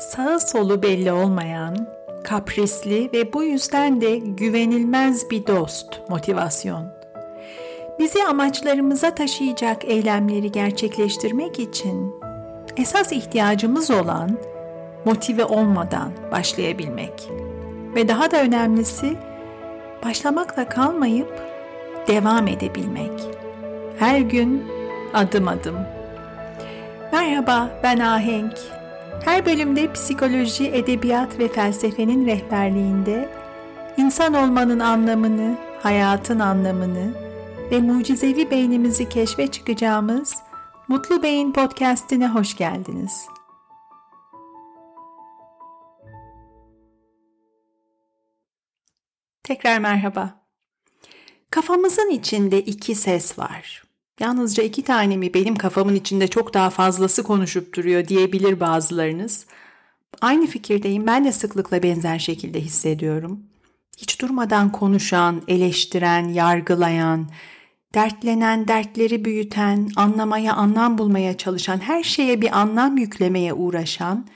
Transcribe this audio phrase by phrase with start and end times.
[0.00, 1.86] sağı solu belli olmayan,
[2.24, 6.86] kaprisli ve bu yüzden de güvenilmez bir dost motivasyon.
[7.98, 12.14] Bizi amaçlarımıza taşıyacak eylemleri gerçekleştirmek için
[12.76, 14.38] esas ihtiyacımız olan
[15.04, 17.28] motive olmadan başlayabilmek.
[17.94, 19.16] Ve daha da önemlisi
[20.04, 21.40] başlamakla kalmayıp
[22.06, 23.28] devam edebilmek.
[23.98, 24.64] Her gün
[25.14, 25.76] adım adım.
[27.12, 28.79] Merhaba ben Ahenk.
[29.24, 33.28] Her bölümde psikoloji, edebiyat ve felsefenin rehberliğinde
[33.96, 37.14] insan olmanın anlamını, hayatın anlamını
[37.70, 40.42] ve mucizevi beynimizi keşfe çıkacağımız
[40.88, 43.26] Mutlu Beyin podcast'ine hoş geldiniz.
[49.42, 50.46] Tekrar merhaba.
[51.50, 53.89] Kafamızın içinde iki ses var.
[54.20, 59.46] Yalnızca iki tane mi benim kafamın içinde çok daha fazlası konuşup duruyor diyebilir bazılarınız.
[60.20, 61.06] Aynı fikirdeyim.
[61.06, 63.40] Ben de sıklıkla benzer şekilde hissediyorum.
[63.98, 67.30] Hiç durmadan konuşan, eleştiren, yargılayan,
[67.94, 74.26] dertlenen, dertleri büyüten, anlamaya, anlam bulmaya çalışan, her şeye bir anlam yüklemeye uğraşan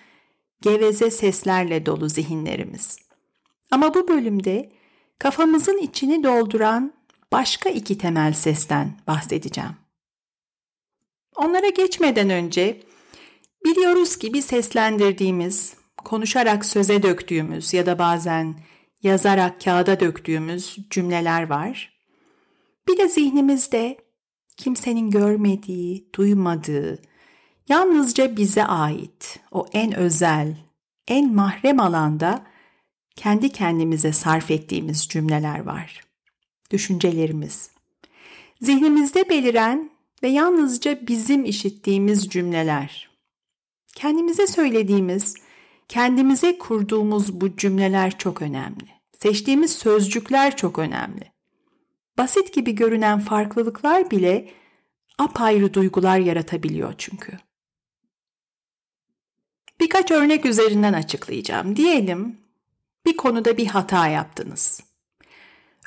[0.62, 2.98] geveze seslerle dolu zihinlerimiz.
[3.70, 4.72] Ama bu bölümde
[5.18, 6.92] kafamızın içini dolduran
[7.32, 9.83] başka iki temel sesten bahsedeceğim.
[11.36, 12.80] Onlara geçmeden önce
[13.64, 18.54] biliyoruz ki bir seslendirdiğimiz, konuşarak söze döktüğümüz ya da bazen
[19.02, 21.92] yazarak kağıda döktüğümüz cümleler var.
[22.88, 23.96] Bir de zihnimizde
[24.56, 27.02] kimsenin görmediği, duymadığı,
[27.68, 30.56] yalnızca bize ait o en özel,
[31.08, 32.46] en mahrem alanda
[33.16, 36.00] kendi kendimize sarf ettiğimiz cümleler var.
[36.70, 37.70] Düşüncelerimiz.
[38.60, 39.93] Zihnimizde beliren
[40.24, 43.10] ve yalnızca bizim işittiğimiz cümleler.
[43.94, 45.34] Kendimize söylediğimiz,
[45.88, 48.88] kendimize kurduğumuz bu cümleler çok önemli.
[49.18, 51.32] Seçtiğimiz sözcükler çok önemli.
[52.18, 54.50] Basit gibi görünen farklılıklar bile
[55.18, 57.32] apayrı duygular yaratabiliyor çünkü.
[59.80, 61.76] Birkaç örnek üzerinden açıklayacağım.
[61.76, 62.40] Diyelim
[63.06, 64.80] bir konuda bir hata yaptınız.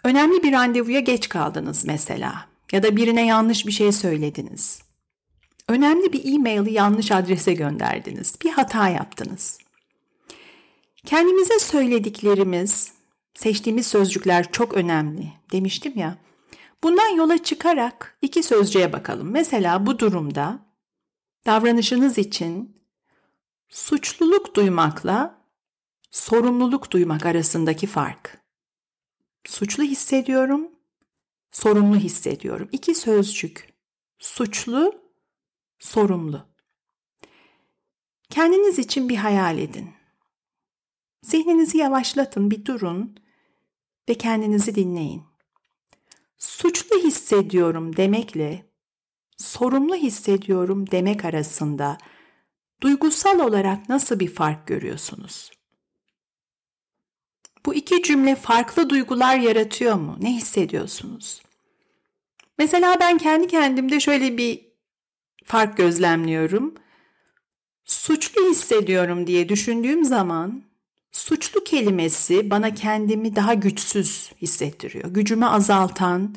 [0.04, 4.82] Önemli bir randevuya geç kaldınız mesela ya da birine yanlış bir şey söylediniz.
[5.70, 8.36] Önemli bir e-maili yanlış adrese gönderdiniz.
[8.44, 9.58] Bir hata yaptınız.
[11.06, 12.94] Kendimize söylediklerimiz,
[13.36, 16.18] seçtiğimiz sözcükler çok önemli demiştim ya.
[16.84, 19.32] Bundan yola çıkarak iki sözcüğe bakalım.
[19.32, 20.60] Mesela bu durumda
[21.46, 22.78] davranışınız için
[23.70, 25.42] suçluluk duymakla
[26.12, 28.42] sorumluluk duymak arasındaki fark.
[29.46, 30.68] Suçlu hissediyorum,
[31.57, 32.69] sorumlu hissediyorum.
[32.72, 33.73] İki sözcük.
[34.19, 35.01] Suçlu,
[35.79, 36.47] sorumlu.
[38.29, 39.90] Kendiniz için bir hayal edin.
[41.23, 43.19] Zihninizi yavaşlatın, bir durun
[44.09, 45.23] ve kendinizi dinleyin.
[46.38, 48.66] Suçlu hissediyorum demekle
[49.38, 51.97] sorumlu hissediyorum demek arasında
[52.81, 55.51] duygusal olarak nasıl bir fark görüyorsunuz?
[57.66, 60.18] Bu iki cümle farklı duygular yaratıyor mu?
[60.19, 61.47] Ne hissediyorsunuz?
[62.57, 64.68] Mesela ben kendi kendimde şöyle bir
[65.44, 66.75] fark gözlemliyorum.
[67.85, 70.63] Suçlu hissediyorum diye düşündüğüm zaman
[71.12, 75.09] suçlu kelimesi bana kendimi daha güçsüz hissettiriyor.
[75.09, 76.35] Gücümü azaltan,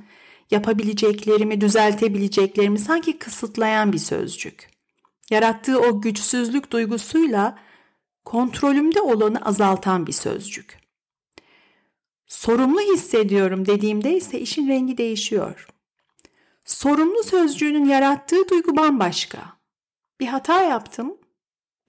[0.50, 4.70] yapabileceklerimi, düzeltebileceklerimi sanki kısıtlayan bir sözcük.
[5.30, 7.58] Yarattığı o güçsüzlük duygusuyla
[8.24, 10.78] kontrolümde olanı azaltan bir sözcük.
[12.26, 15.66] Sorumlu hissediyorum dediğimde ise işin rengi değişiyor.
[16.70, 19.56] Sorumlu sözcüğünün yarattığı duygu bambaşka.
[20.20, 21.16] Bir hata yaptım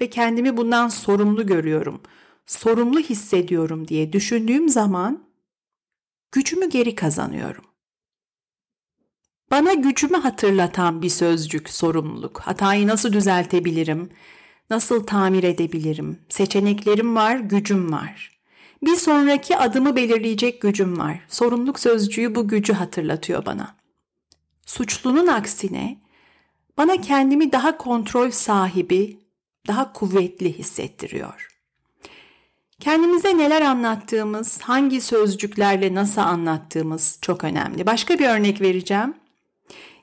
[0.01, 2.01] ve kendimi bundan sorumlu görüyorum.
[2.45, 5.23] Sorumlu hissediyorum diye düşündüğüm zaman
[6.31, 7.63] gücümü geri kazanıyorum.
[9.51, 12.39] Bana gücümü hatırlatan bir sözcük sorumluluk.
[12.39, 14.09] Hatayı nasıl düzeltebilirim?
[14.69, 16.19] Nasıl tamir edebilirim?
[16.29, 18.39] Seçeneklerim var, gücüm var.
[18.83, 21.19] Bir sonraki adımı belirleyecek gücüm var.
[21.27, 23.80] Sorumluluk sözcüğü bu gücü hatırlatıyor bana.
[24.65, 26.01] Suçlunun aksine
[26.77, 29.19] bana kendimi daha kontrol sahibi,
[29.67, 31.47] daha kuvvetli hissettiriyor.
[32.79, 37.85] Kendimize neler anlattığımız, hangi sözcüklerle nasıl anlattığımız çok önemli.
[37.85, 39.13] Başka bir örnek vereceğim.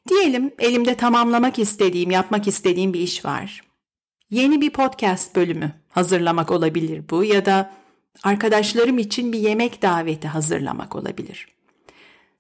[0.08, 3.62] Diyelim elimde tamamlamak istediğim, yapmak istediğim bir iş var.
[4.30, 7.74] Yeni bir podcast bölümü hazırlamak olabilir bu ya da
[8.22, 11.57] arkadaşlarım için bir yemek daveti hazırlamak olabilir.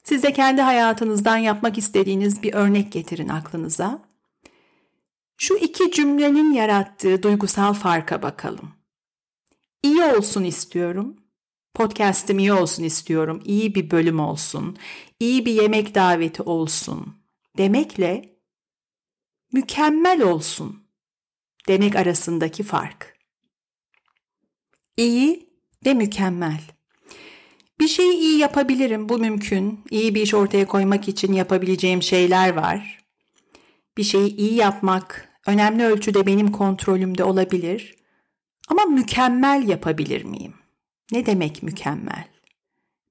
[0.08, 4.02] Siz de kendi hayatınızdan yapmak istediğiniz bir örnek getirin aklınıza.
[5.36, 8.72] Şu iki cümlenin yarattığı duygusal farka bakalım.
[9.82, 11.16] iyi olsun istiyorum.
[11.74, 13.42] Podcast'im iyi olsun istiyorum.
[13.44, 14.76] İyi bir bölüm olsun.
[15.20, 17.14] İyi bir yemek daveti olsun.
[17.58, 18.38] Demekle
[19.52, 20.82] mükemmel olsun
[21.68, 23.18] demek arasındaki fark.
[24.96, 25.50] İyi
[25.86, 26.77] ve mükemmel.
[27.80, 29.80] Bir şeyi iyi yapabilirim, bu mümkün.
[29.90, 32.98] İyi bir iş ortaya koymak için yapabileceğim şeyler var.
[33.96, 37.96] Bir şeyi iyi yapmak önemli ölçüde benim kontrolümde olabilir.
[38.68, 40.54] Ama mükemmel yapabilir miyim?
[41.12, 42.24] Ne demek mükemmel?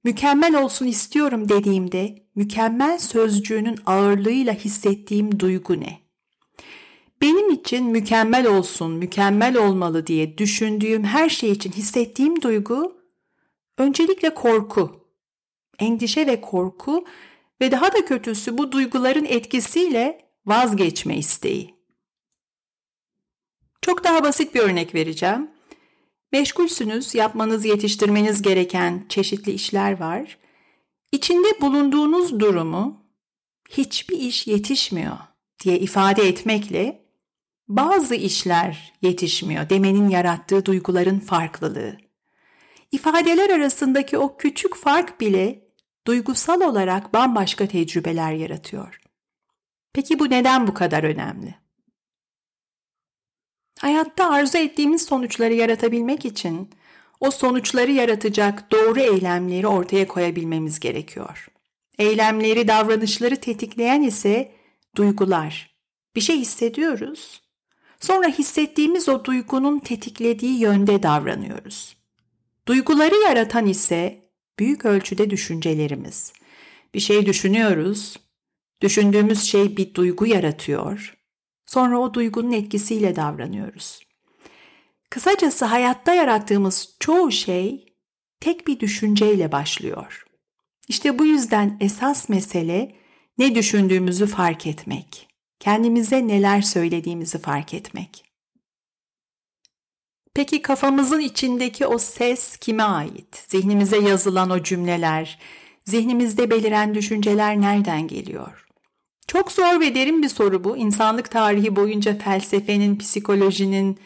[0.04, 5.98] Mükemmel olsun istiyorum dediğimde mükemmel sözcüğünün ağırlığıyla hissettiğim duygu ne?
[7.22, 12.97] Benim için mükemmel olsun, mükemmel olmalı diye düşündüğüm her şey için hissettiğim duygu
[13.78, 15.08] öncelikle korku.
[15.78, 17.04] Endişe ve korku
[17.60, 21.74] ve daha da kötüsü bu duyguların etkisiyle vazgeçme isteği.
[23.82, 25.50] Çok daha basit bir örnek vereceğim.
[26.32, 30.38] Meşgulsünüz, yapmanız, yetiştirmeniz gereken çeşitli işler var.
[31.12, 33.02] İçinde bulunduğunuz durumu
[33.68, 35.16] hiçbir iş yetişmiyor
[35.64, 37.04] diye ifade etmekle
[37.68, 42.07] bazı işler yetişmiyor demenin yarattığı duyguların farklılığı.
[42.92, 45.68] İfadeler arasındaki o küçük fark bile
[46.06, 49.00] duygusal olarak bambaşka tecrübeler yaratıyor.
[49.92, 51.54] Peki bu neden bu kadar önemli?
[53.78, 56.70] Hayatta arzu ettiğimiz sonuçları yaratabilmek için
[57.20, 61.48] o sonuçları yaratacak doğru eylemleri ortaya koyabilmemiz gerekiyor.
[61.98, 64.52] Eylemleri, davranışları tetikleyen ise
[64.96, 65.76] duygular.
[66.16, 67.42] Bir şey hissediyoruz.
[68.00, 71.97] Sonra hissettiğimiz o duygunun tetiklediği yönde davranıyoruz.
[72.68, 76.32] Duyguları yaratan ise büyük ölçüde düşüncelerimiz.
[76.94, 78.16] Bir şey düşünüyoruz,
[78.82, 81.18] düşündüğümüz şey bir duygu yaratıyor
[81.68, 84.00] Sonra o duygunun etkisiyle davranıyoruz.
[85.10, 87.94] Kısacası hayatta yarattığımız çoğu şey
[88.40, 90.24] tek bir düşünceyle başlıyor.
[90.88, 92.96] İşte bu yüzden esas mesele
[93.38, 95.28] ne düşündüğümüzü fark etmek.
[95.60, 98.27] Kendimize neler söylediğimizi fark etmek.
[100.34, 103.44] Peki kafamızın içindeki o ses kime ait?
[103.48, 105.38] Zihnimize yazılan o cümleler,
[105.84, 108.66] zihnimizde beliren düşünceler nereden geliyor?
[109.26, 110.76] Çok zor ve derin bir soru bu.
[110.76, 113.98] İnsanlık tarihi boyunca felsefenin, psikolojinin,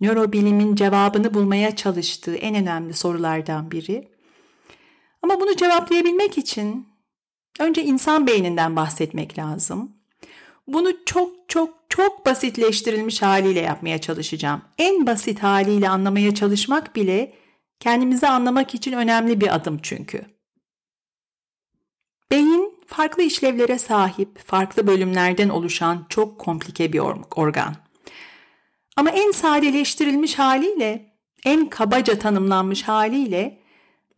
[0.00, 4.08] nörobilimin cevabını bulmaya çalıştığı en önemli sorulardan biri.
[5.22, 6.88] Ama bunu cevaplayabilmek için
[7.60, 9.97] önce insan beyninden bahsetmek lazım.
[10.68, 14.62] Bunu çok çok çok basitleştirilmiş haliyle yapmaya çalışacağım.
[14.78, 17.34] En basit haliyle anlamaya çalışmak bile
[17.80, 20.24] kendimizi anlamak için önemli bir adım çünkü.
[22.30, 26.98] Beyin farklı işlevlere sahip, farklı bölümlerden oluşan çok komplike bir
[27.36, 27.76] organ.
[28.96, 33.62] Ama en sadeleştirilmiş haliyle, en kabaca tanımlanmış haliyle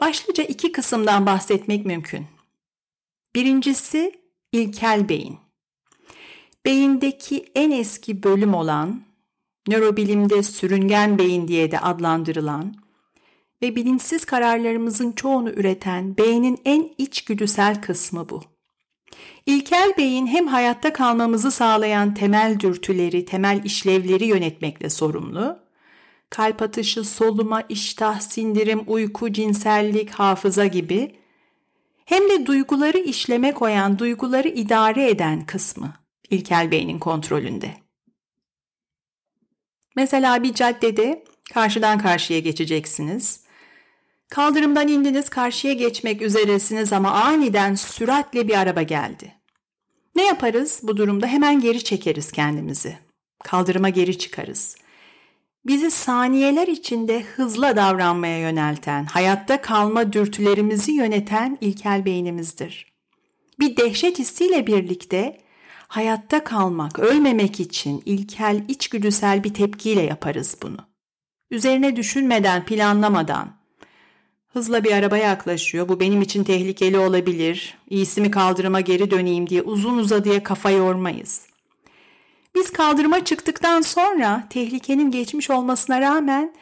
[0.00, 2.26] başlıca iki kısımdan bahsetmek mümkün.
[3.34, 4.20] Birincisi
[4.52, 5.49] ilkel beyin.
[6.70, 9.02] Beyindeki en eski bölüm olan,
[9.68, 12.74] nörobilimde sürüngen beyin diye de adlandırılan
[13.62, 18.42] ve bilinçsiz kararlarımızın çoğunu üreten beynin en içgüdüsel kısmı bu.
[19.46, 25.58] İlkel beyin hem hayatta kalmamızı sağlayan temel dürtüleri, temel işlevleri yönetmekle sorumlu.
[26.30, 31.16] Kalp atışı, soluma, iştah, sindirim, uyku, cinsellik, hafıza gibi
[32.04, 36.00] hem de duyguları işleme koyan, duyguları idare eden kısmı
[36.30, 37.74] ilkel beynin kontrolünde.
[39.96, 43.40] Mesela bir caddede karşıdan karşıya geçeceksiniz.
[44.28, 49.34] Kaldırımdan indiniz karşıya geçmek üzeresiniz ama aniden süratle bir araba geldi.
[50.16, 51.26] Ne yaparız bu durumda?
[51.26, 52.98] Hemen geri çekeriz kendimizi.
[53.44, 54.76] Kaldırıma geri çıkarız.
[55.66, 62.92] Bizi saniyeler içinde hızla davranmaya yönelten, hayatta kalma dürtülerimizi yöneten ilkel beynimizdir.
[63.60, 65.38] Bir dehşet hissiyle birlikte
[65.90, 70.76] hayatta kalmak, ölmemek için ilkel, içgüdüsel bir tepkiyle yaparız bunu.
[71.50, 73.60] Üzerine düşünmeden, planlamadan,
[74.52, 75.88] Hızla bir araba yaklaşıyor.
[75.88, 77.78] Bu benim için tehlikeli olabilir.
[77.90, 81.46] İyisi kaldırıma geri döneyim diye uzun uzadıya kafa yormayız.
[82.54, 86.54] Biz kaldırıma çıktıktan sonra tehlikenin geçmiş olmasına rağmen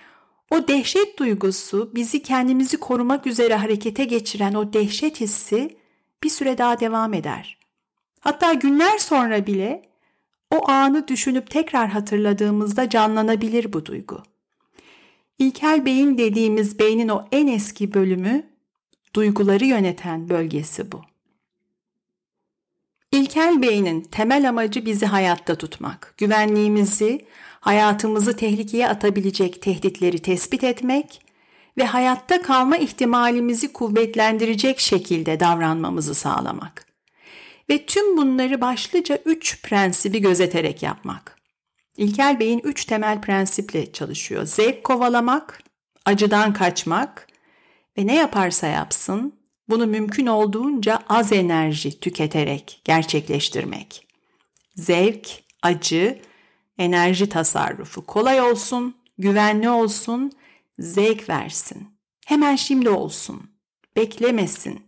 [0.51, 5.77] o dehşet duygusu bizi kendimizi korumak üzere harekete geçiren o dehşet hissi
[6.23, 7.58] bir süre daha devam eder.
[8.21, 9.83] Hatta günler sonra bile
[10.51, 14.23] o anı düşünüp tekrar hatırladığımızda canlanabilir bu duygu.
[15.39, 18.47] İlkel beyin dediğimiz beynin o en eski bölümü
[19.15, 21.01] duyguları yöneten bölgesi bu.
[23.13, 27.27] İlkel beynin temel amacı bizi hayatta tutmak, güvenliğimizi,
[27.61, 31.23] hayatımızı tehlikeye atabilecek tehditleri tespit etmek
[31.79, 36.88] ve hayatta kalma ihtimalimizi kuvvetlendirecek şekilde davranmamızı sağlamak.
[37.71, 41.39] Ve tüm bunları başlıca üç prensibi gözeterek yapmak.
[41.97, 44.45] İlkel Bey'in üç temel prensiple çalışıyor.
[44.45, 45.63] Zevk kovalamak,
[46.05, 47.27] acıdan kaçmak
[47.99, 49.35] ve ne yaparsa yapsın
[49.69, 54.07] bunu mümkün olduğunca az enerji tüketerek gerçekleştirmek.
[54.75, 55.29] Zevk,
[55.63, 56.19] acı,
[56.79, 60.33] enerji tasarrufu kolay olsun, güvenli olsun,
[60.79, 61.89] zevk versin.
[62.27, 63.51] Hemen şimdi olsun.
[63.97, 64.88] Beklemesin.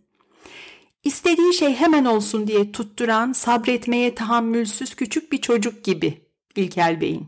[1.03, 6.21] İstediği şey hemen olsun diye tutturan, sabretmeye tahammülsüz küçük bir çocuk gibi
[6.55, 7.27] İlkel Bey'in.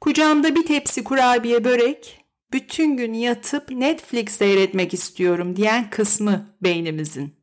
[0.00, 7.34] Kucağımda bir tepsi kurabiye börek, bütün gün yatıp Netflix seyretmek istiyorum diyen kısmı beynimizin.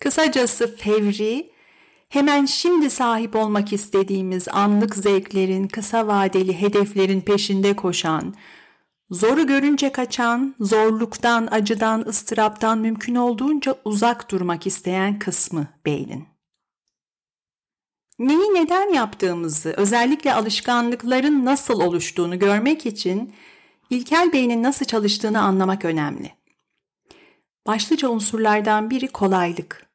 [0.00, 1.50] Kısacası fevri,
[2.08, 8.34] hemen şimdi sahip olmak istediğimiz anlık zevklerin, kısa vadeli hedeflerin peşinde koşan,
[9.10, 16.24] zoru görünce kaçan, zorluktan, acıdan, ıstıraptan mümkün olduğunca uzak durmak isteyen kısmı beynin.
[18.18, 23.34] Neyi neden yaptığımızı, özellikle alışkanlıkların nasıl oluştuğunu görmek için
[23.90, 26.32] ilkel beynin nasıl çalıştığını anlamak önemli.
[27.66, 29.86] Başlıca unsurlardan biri kolaylık.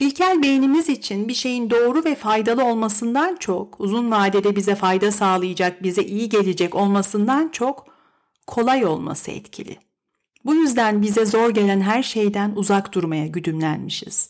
[0.00, 5.82] İlkel beynimiz için bir şeyin doğru ve faydalı olmasından çok, uzun vadede bize fayda sağlayacak,
[5.82, 7.93] bize iyi gelecek olmasından çok
[8.46, 9.78] kolay olması etkili.
[10.44, 14.28] Bu yüzden bize zor gelen her şeyden uzak durmaya güdümlenmişiz.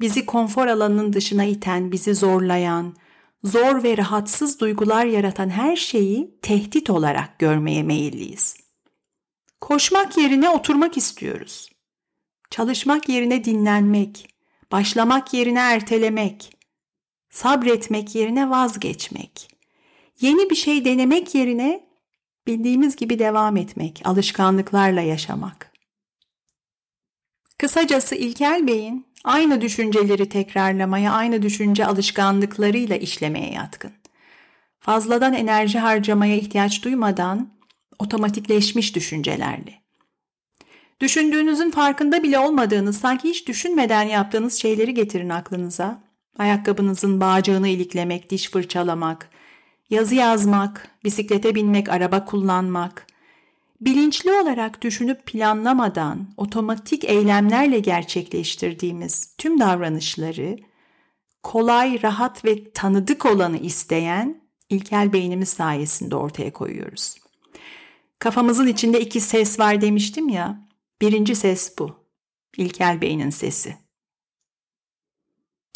[0.00, 2.96] Bizi konfor alanının dışına iten, bizi zorlayan,
[3.44, 8.56] zor ve rahatsız duygular yaratan her şeyi tehdit olarak görmeye meyilliyiz.
[9.60, 11.70] Koşmak yerine oturmak istiyoruz.
[12.50, 14.28] Çalışmak yerine dinlenmek,
[14.72, 16.56] başlamak yerine ertelemek,
[17.30, 19.48] sabretmek yerine vazgeçmek,
[20.20, 21.85] yeni bir şey denemek yerine
[22.46, 25.72] bildiğimiz gibi devam etmek, alışkanlıklarla yaşamak.
[27.58, 33.92] Kısacası İlkel Bey'in aynı düşünceleri tekrarlamaya, aynı düşünce alışkanlıklarıyla işlemeye yatkın.
[34.80, 37.48] Fazladan enerji harcamaya ihtiyaç duymadan
[37.98, 39.86] otomatikleşmiş düşüncelerle.
[41.00, 46.02] Düşündüğünüzün farkında bile olmadığınız, sanki hiç düşünmeden yaptığınız şeyleri getirin aklınıza.
[46.38, 49.30] Ayakkabınızın bağcığını iliklemek, diş fırçalamak,
[49.90, 53.06] yazı yazmak, bisiklete binmek, araba kullanmak,
[53.80, 60.56] bilinçli olarak düşünüp planlamadan otomatik eylemlerle gerçekleştirdiğimiz tüm davranışları
[61.42, 64.40] kolay, rahat ve tanıdık olanı isteyen
[64.70, 67.14] ilkel beynimiz sayesinde ortaya koyuyoruz.
[68.18, 70.60] Kafamızın içinde iki ses var demiştim ya.
[71.00, 71.96] Birinci ses bu.
[72.56, 73.76] İlkel beynin sesi.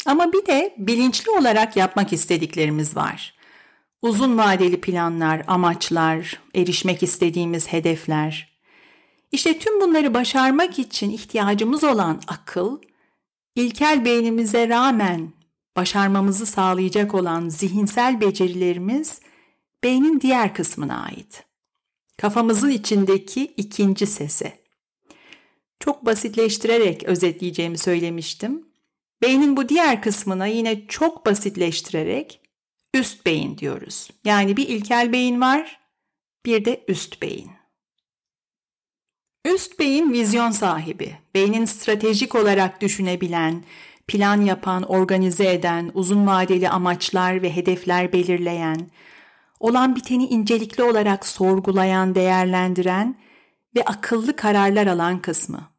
[0.05, 3.40] Ama bir de bilinçli olarak yapmak istediklerimiz var.
[4.01, 8.51] Uzun vadeli planlar, amaçlar, erişmek istediğimiz hedefler.
[9.31, 12.79] İşte tüm bunları başarmak için ihtiyacımız olan akıl,
[13.55, 15.33] ilkel beynimize rağmen
[15.75, 19.21] başarmamızı sağlayacak olan zihinsel becerilerimiz
[19.83, 21.43] beynin diğer kısmına ait.
[22.17, 24.61] Kafamızın içindeki ikinci sese.
[25.79, 28.65] Çok basitleştirerek özetleyeceğimi söylemiştim.
[29.21, 32.40] Beynin bu diğer kısmına yine çok basitleştirerek
[32.93, 34.09] üst beyin diyoruz.
[34.25, 35.79] Yani bir ilkel beyin var,
[36.45, 37.51] bir de üst beyin.
[39.45, 43.63] Üst beyin vizyon sahibi, beynin stratejik olarak düşünebilen,
[44.07, 48.89] plan yapan, organize eden, uzun vadeli amaçlar ve hedefler belirleyen,
[49.59, 53.19] olan biteni incelikli olarak sorgulayan, değerlendiren
[53.75, 55.71] ve akıllı kararlar alan kısmı.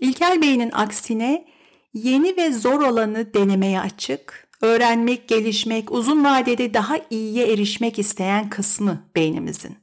[0.00, 1.46] İlkel beynin aksine
[1.94, 9.10] yeni ve zor olanı denemeye açık, öğrenmek, gelişmek, uzun vadede daha iyiye erişmek isteyen kısmı
[9.16, 9.78] beynimizin.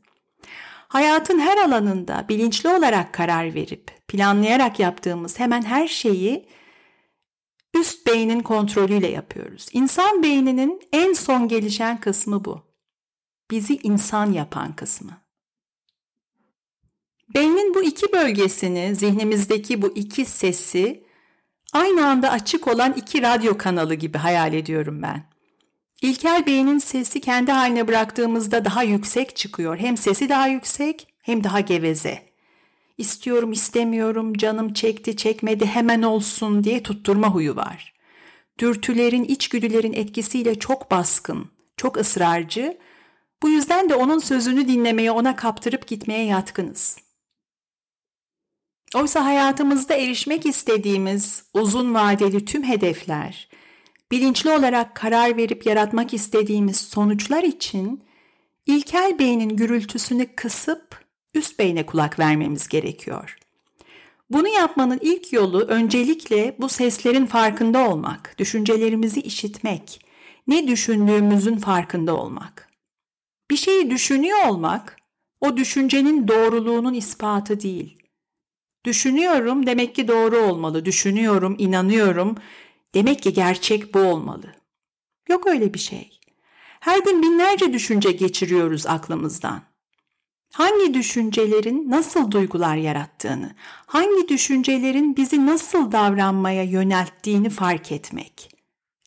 [0.87, 6.45] Hayatın her alanında bilinçli olarak karar verip planlayarak yaptığımız hemen her şeyi
[7.73, 9.67] üst beynin kontrolüyle yapıyoruz.
[9.73, 12.61] İnsan beyninin en son gelişen kısmı bu.
[13.51, 15.11] Bizi insan yapan kısmı.
[17.35, 21.08] Beynin bu iki bölgesini, zihnimizdeki bu iki sesi
[21.73, 25.23] Aynı anda açık olan iki radyo kanalı gibi hayal ediyorum ben.
[26.01, 29.77] İlkel Bey'in sesi kendi haline bıraktığımızda daha yüksek çıkıyor.
[29.77, 32.29] Hem sesi daha yüksek hem daha geveze.
[32.97, 37.93] İstiyorum istemiyorum canım çekti çekmedi hemen olsun diye tutturma huyu var.
[38.59, 42.77] Dürtülerin içgüdülerin etkisiyle çok baskın, çok ısrarcı.
[43.43, 46.97] Bu yüzden de onun sözünü dinlemeye ona kaptırıp gitmeye yatkınız.
[48.95, 53.47] Oysa hayatımızda erişmek istediğimiz uzun vadeli tüm hedefler,
[54.11, 58.03] bilinçli olarak karar verip yaratmak istediğimiz sonuçlar için
[58.65, 63.37] ilkel beynin gürültüsünü kısıp üst beyne kulak vermemiz gerekiyor.
[64.29, 70.05] Bunu yapmanın ilk yolu öncelikle bu seslerin farkında olmak, düşüncelerimizi işitmek,
[70.47, 72.69] ne düşündüğümüzün farkında olmak.
[73.51, 74.97] Bir şeyi düşünüyor olmak,
[75.41, 77.98] o düşüncenin doğruluğunun ispatı değil.
[78.85, 82.35] Düşünüyorum demek ki doğru olmalı, düşünüyorum, inanıyorum,
[82.93, 84.55] demek ki gerçek bu olmalı.
[85.29, 86.19] Yok öyle bir şey.
[86.79, 89.61] Her gün binlerce düşünce geçiriyoruz aklımızdan.
[90.53, 93.55] Hangi düşüncelerin nasıl duygular yarattığını,
[93.85, 98.55] hangi düşüncelerin bizi nasıl davranmaya yönelttiğini fark etmek.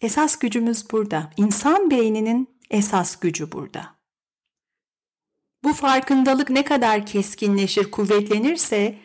[0.03, 1.31] Esas gücümüz burada.
[1.37, 3.95] İnsan beyninin esas gücü burada.
[5.65, 8.99] Bu farkındalık ne kadar keskinleşir, kuvvetlenirse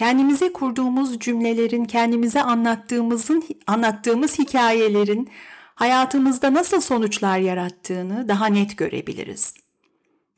[0.00, 5.30] kendimize kurduğumuz cümlelerin, kendimize anlattığımızın anlattığımız hikayelerin
[5.74, 9.54] hayatımızda nasıl sonuçlar yarattığını daha net görebiliriz.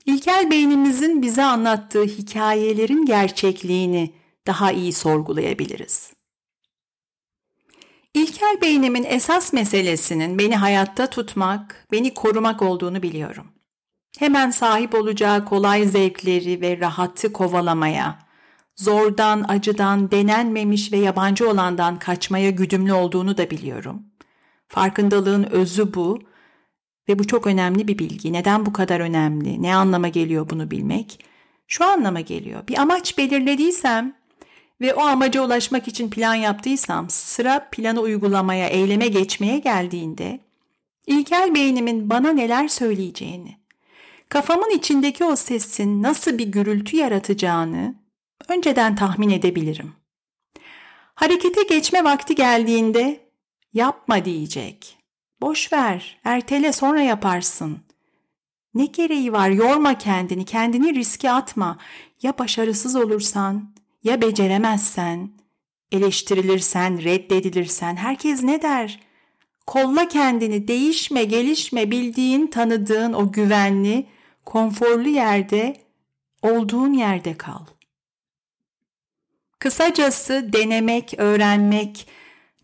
[0.06, 4.14] İlkel beynimizin bize anlattığı hikayelerin gerçekliğini
[4.46, 6.12] daha iyi sorgulayabiliriz.
[8.14, 13.46] İlkel beynimin esas meselesinin beni hayatta tutmak, beni korumak olduğunu biliyorum.
[14.18, 18.31] Hemen sahip olacağı kolay zevkleri ve rahatı kovalamaya,
[18.76, 24.02] zordan, acıdan, denenmemiş ve yabancı olandan kaçmaya güdümlü olduğunu da biliyorum.
[24.68, 26.18] Farkındalığın özü bu
[27.08, 28.32] ve bu çok önemli bir bilgi.
[28.32, 29.62] Neden bu kadar önemli?
[29.62, 31.24] Ne anlama geliyor bunu bilmek?
[31.66, 32.68] Şu anlama geliyor.
[32.68, 34.14] Bir amaç belirlediysem
[34.80, 40.40] ve o amaca ulaşmak için plan yaptıysam sıra planı uygulamaya, eyleme geçmeye geldiğinde
[41.06, 43.56] ilkel beynimin bana neler söyleyeceğini,
[44.28, 48.01] kafamın içindeki o sesin nasıl bir gürültü yaratacağını
[48.48, 49.92] önceden tahmin edebilirim.
[51.14, 53.20] Harekete geçme vakti geldiğinde
[53.72, 54.98] yapma diyecek.
[55.40, 57.78] Boş ver, ertele sonra yaparsın.
[58.74, 61.78] Ne gereği var yorma kendini, kendini riske atma.
[62.22, 65.30] Ya başarısız olursan, ya beceremezsen,
[65.92, 69.00] eleştirilirsen, reddedilirsen herkes ne der?
[69.66, 74.06] Kolla kendini, değişme, gelişme, bildiğin, tanıdığın o güvenli,
[74.44, 75.76] konforlu yerde,
[76.42, 77.64] olduğun yerde kal.
[79.62, 82.06] Kısacası denemek, öğrenmek,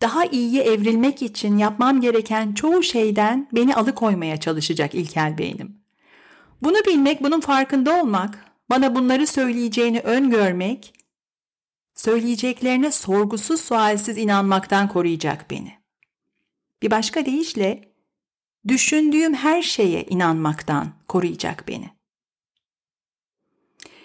[0.01, 5.81] daha iyiye evrilmek için yapmam gereken çoğu şeyden beni alıkoymaya çalışacak ilkel beynim.
[6.61, 10.93] Bunu bilmek, bunun farkında olmak, bana bunları söyleyeceğini öngörmek,
[11.95, 15.73] söyleyeceklerine sorgusuz sualsiz inanmaktan koruyacak beni.
[16.81, 17.81] Bir başka deyişle,
[18.67, 21.98] düşündüğüm her şeye inanmaktan koruyacak beni.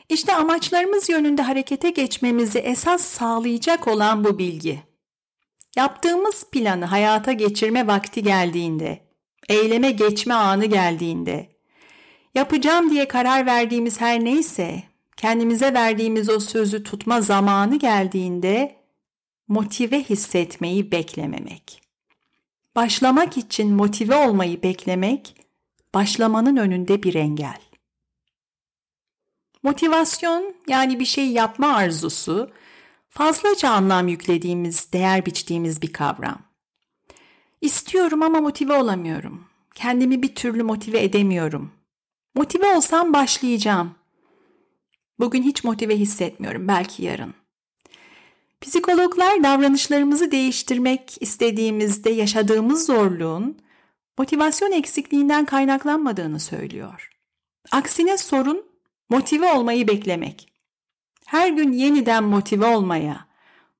[0.08, 4.82] İşte amaçlarımız yönünde harekete geçmemizi esas sağlayacak olan bu bilgi.
[5.76, 9.00] Yaptığımız planı hayata geçirme vakti geldiğinde,
[9.48, 11.48] eyleme geçme anı geldiğinde,
[12.34, 14.82] yapacağım diye karar verdiğimiz her neyse,
[15.16, 18.76] kendimize verdiğimiz o sözü tutma zamanı geldiğinde
[19.48, 21.82] motive hissetmeyi beklememek.
[22.76, 25.34] Başlamak için motive olmayı beklemek,
[25.94, 27.60] başlamanın önünde bir engel.
[29.64, 32.50] Motivasyon yani bir şey yapma arzusu
[33.09, 36.38] fazlaca anlam yüklediğimiz, değer biçtiğimiz bir kavram.
[37.61, 39.44] İstiyorum ama motive olamıyorum.
[39.74, 41.72] Kendimi bir türlü motive edemiyorum.
[42.35, 43.94] Motive olsam başlayacağım.
[45.18, 47.35] Bugün hiç motive hissetmiyorum, belki yarın.
[48.61, 53.59] Psikologlar davranışlarımızı değiştirmek istediğimizde yaşadığımız zorluğun
[54.18, 57.11] motivasyon eksikliğinden kaynaklanmadığını söylüyor.
[57.72, 58.73] Aksine sorun
[59.08, 60.54] motive olmayı beklemek
[61.34, 63.26] her gün yeniden motive olmaya,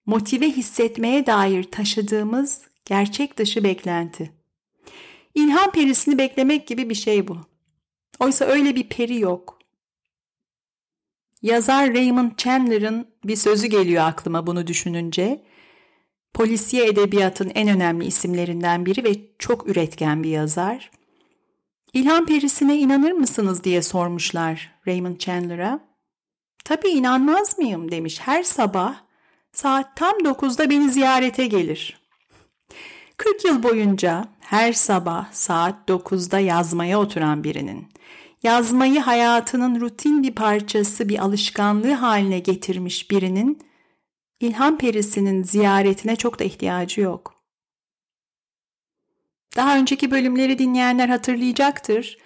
[0.07, 4.33] motive hissetmeye dair taşıdığımız gerçek dışı beklenti.
[5.35, 7.39] İlham perisini beklemek gibi bir şey bu.
[8.21, 9.59] Oysa öyle bir peri yok.
[11.43, 15.45] Yazar Raymond Chandler'ın bir sözü geliyor aklıma bunu düşününce.
[16.35, 20.91] Polisiye edebiyatın en önemli isimlerinden biri ve çok üretken bir yazar.
[21.93, 25.81] İlham perisine inanır mısınız diye sormuşlar Raymond Chandler'a.
[26.65, 28.97] Tabii inanmaz mıyım demiş her sabah
[29.53, 32.01] saat tam 9'da beni ziyarete gelir.
[33.17, 37.89] 40 yıl boyunca her sabah saat 9'da yazmaya oturan birinin,
[38.43, 43.63] yazmayı hayatının rutin bir parçası, bir alışkanlığı haline getirmiş birinin
[44.41, 47.35] ilham perisinin ziyaretine çok da ihtiyacı yok.
[49.57, 52.19] Daha önceki bölümleri dinleyenler hatırlayacaktır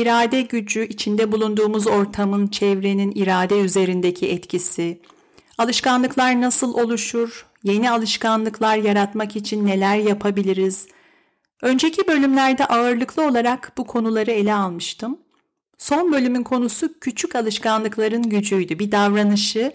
[0.00, 5.00] irade gücü, içinde bulunduğumuz ortamın, çevrenin irade üzerindeki etkisi,
[5.58, 10.86] alışkanlıklar nasıl oluşur, yeni alışkanlıklar yaratmak için neler yapabiliriz,
[11.62, 15.18] Önceki bölümlerde ağırlıklı olarak bu konuları ele almıştım.
[15.78, 18.78] Son bölümün konusu küçük alışkanlıkların gücüydü.
[18.78, 19.72] Bir davranışı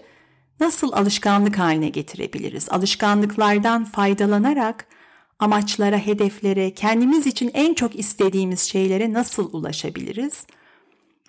[0.60, 2.68] nasıl alışkanlık haline getirebiliriz?
[2.70, 4.86] Alışkanlıklardan faydalanarak
[5.42, 10.46] amaçlara, hedeflere, kendimiz için en çok istediğimiz şeylere nasıl ulaşabiliriz?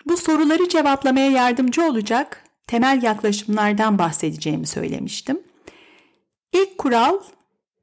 [0.06, 5.40] Bu soruları cevaplamaya yardımcı olacak temel yaklaşımlardan bahsedeceğimi söylemiştim.
[6.52, 7.18] İlk kural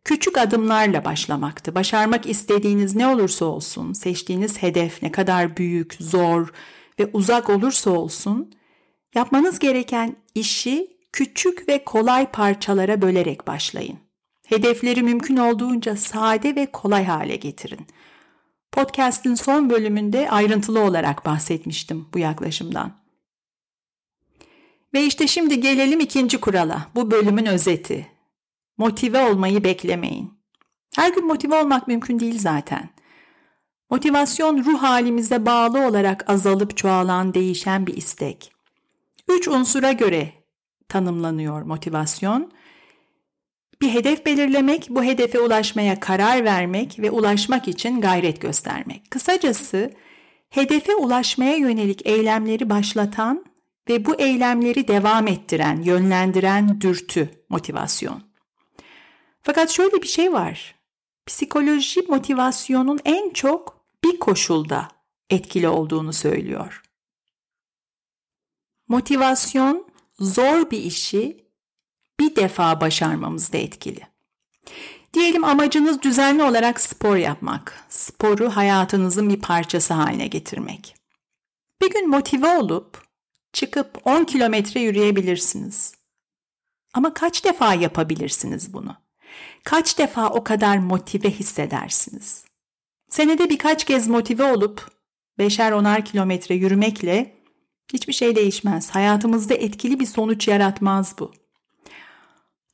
[0.04, 1.76] küçük adımlarla başlamaktı.
[1.76, 6.54] Başarmak istediğiniz ne olursa olsun, seçtiğiniz hedef ne kadar büyük, zor
[7.00, 8.52] ve uzak olursa olsun,
[9.16, 14.11] yapmanız gereken işi küçük ve kolay parçalara bölerek başlayın.
[14.52, 17.88] Hedefleri mümkün olduğunca sade ve kolay hale getirin.
[18.72, 22.92] Podcast'in son bölümünde ayrıntılı olarak bahsetmiştim bu yaklaşımdan.
[24.94, 26.88] Ve işte şimdi gelelim ikinci kurala.
[26.96, 28.08] Bu bölümün özeti.
[28.78, 30.34] Motive olmayı beklemeyin.
[30.96, 32.90] Her gün motive olmak mümkün değil zaten.
[33.90, 38.52] Motivasyon ruh halimize bağlı olarak azalıp çoğalan değişen bir istek.
[39.28, 40.34] Üç unsura göre
[40.90, 42.52] tanımlanıyor motivasyon.
[43.82, 49.12] Bir hedef belirlemek, bu hedefe ulaşmaya karar vermek ve ulaşmak için gayret göstermek.
[49.12, 49.94] Kısacası
[50.50, 53.46] hedefe ulaşmaya yönelik eylemleri başlatan
[53.90, 58.24] ve bu eylemleri devam ettiren, yönlendiren dürtü, motivasyon.
[59.42, 60.76] Fakat şöyle bir şey var.
[61.26, 64.88] Psikoloji motivasyonun en çok bir koşulda
[65.30, 66.82] etkili olduğunu söylüyor.
[68.88, 69.88] Motivasyon
[70.20, 71.41] zor bir işi
[72.22, 74.00] bir defa başarmamızda etkili.
[75.14, 80.96] Diyelim amacınız düzenli olarak spor yapmak, sporu hayatınızın bir parçası haline getirmek.
[81.82, 83.04] Bir gün motive olup
[83.54, 85.96] çıkıp 10 kilometre yürüyebilirsiniz.
[86.94, 88.96] Ama kaç defa yapabilirsiniz bunu?
[89.64, 92.46] Kaç defa o kadar motive hissedersiniz?
[93.10, 94.92] Senede birkaç kez motive olup
[95.38, 97.36] beşer onar kilometre yürümekle
[97.94, 98.90] hiçbir şey değişmez.
[98.90, 101.41] Hayatımızda etkili bir sonuç yaratmaz bu.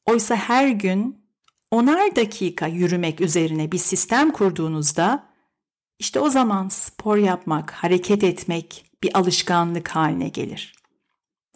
[0.07, 1.25] Oysa her gün
[1.71, 5.29] onar dakika yürümek üzerine bir sistem kurduğunuzda
[5.99, 10.73] işte o zaman spor yapmak, hareket etmek bir alışkanlık haline gelir.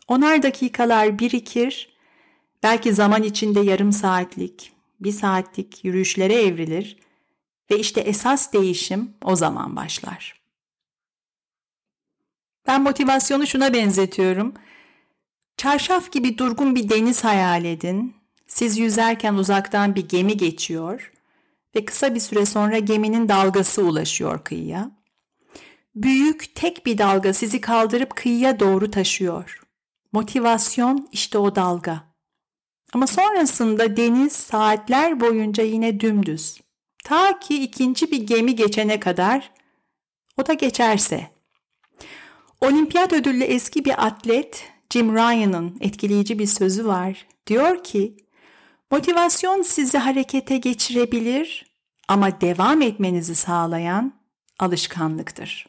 [0.07, 1.97] Onar dakikalar birikir,
[2.63, 6.97] belki zaman içinde yarım saatlik, bir saatlik yürüyüşlere evrilir
[7.71, 10.41] ve işte esas değişim o zaman başlar.
[12.67, 14.53] Ben motivasyonu şuna benzetiyorum.
[15.57, 18.20] Çarşaf gibi durgun bir deniz hayal edin.
[18.53, 21.11] Siz yüzerken uzaktan bir gemi geçiyor
[21.75, 24.91] ve kısa bir süre sonra geminin dalgası ulaşıyor kıyıya.
[25.95, 29.61] Büyük tek bir dalga sizi kaldırıp kıyıya doğru taşıyor.
[30.11, 32.03] Motivasyon işte o dalga.
[32.93, 36.61] Ama sonrasında deniz saatler boyunca yine dümdüz.
[37.03, 39.51] Ta ki ikinci bir gemi geçene kadar
[40.37, 41.31] o da geçerse.
[42.61, 47.27] Olimpiyat ödüllü eski bir atlet Jim Ryan'ın etkileyici bir sözü var.
[47.47, 48.20] Diyor ki,
[48.91, 51.65] motivasyon sizi harekete geçirebilir
[52.08, 54.13] ama devam etmenizi sağlayan
[54.60, 55.67] alışkanlıktır.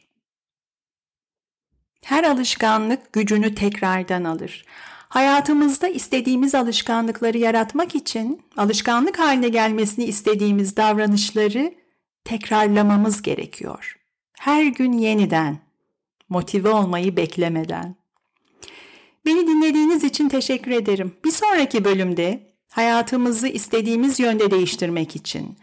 [2.03, 4.65] Her alışkanlık gücünü tekrardan alır.
[5.09, 11.73] Hayatımızda istediğimiz alışkanlıkları yaratmak için alışkanlık haline gelmesini istediğimiz davranışları
[12.23, 13.99] tekrarlamamız gerekiyor.
[14.39, 15.57] Her gün yeniden,
[16.29, 17.95] motive olmayı beklemeden.
[19.25, 21.13] Beni dinlediğiniz için teşekkür ederim.
[21.25, 25.57] Bir sonraki bölümde hayatımızı istediğimiz yönde değiştirmek için,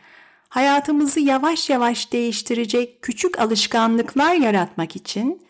[0.48, 5.42] hayatımızı yavaş yavaş değiştirecek küçük alışkanlıklar yaratmak için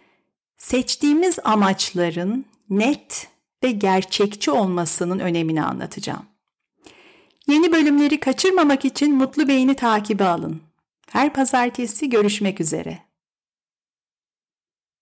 [0.59, 3.29] seçtiğimiz amaçların net
[3.62, 6.27] ve gerçekçi olmasının önemini anlatacağım.
[7.46, 10.61] Yeni bölümleri kaçırmamak için Mutlu Beyni takibi alın.
[11.11, 12.99] Her pazartesi görüşmek üzere.